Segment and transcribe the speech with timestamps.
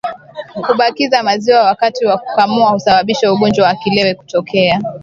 [0.65, 4.79] Kubakiza maziwa wakati wa kukamua husababisha ugonjwa wa kiwele kutokea